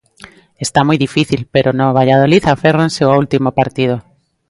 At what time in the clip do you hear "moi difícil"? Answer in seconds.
0.87-1.41